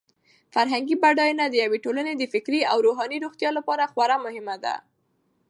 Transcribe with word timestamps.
فرهنګي 0.53 0.95
بډاینه 1.03 1.45
د 1.49 1.55
یوې 1.63 1.79
ټولنې 1.85 2.13
د 2.15 2.23
فکري 2.33 2.61
او 2.71 2.77
روحاني 2.85 3.17
روغتیا 3.25 3.49
لپاره 3.57 3.89
خورا 3.91 4.17
مهمه 4.25 4.55
ده. 4.63 4.75